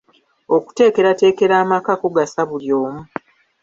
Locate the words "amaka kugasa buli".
1.63-2.67